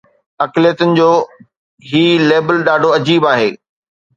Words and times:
اقليتن 0.45 0.89
جو 0.99 1.09
هي 1.91 2.03
ليبل 2.31 2.57
ڏاڍو 2.71 2.89
عجيب 2.99 3.31
آهي. 3.35 3.49